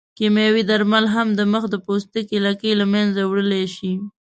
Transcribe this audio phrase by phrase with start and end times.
[0.17, 3.93] کیمیاوي درمل هم د مخ د پوستکي لکې له منځه وړلی شي.